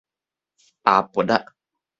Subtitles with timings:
[0.81, 1.45] 阿勃仔